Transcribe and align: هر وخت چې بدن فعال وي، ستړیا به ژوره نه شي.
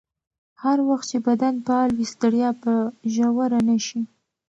هر 0.63 0.77
وخت 0.89 1.05
چې 1.11 1.17
بدن 1.27 1.53
فعال 1.65 1.89
وي، 1.93 2.05
ستړیا 2.13 2.49
به 2.61 2.73
ژوره 3.13 3.59
نه 3.67 3.77
شي. 3.85 4.01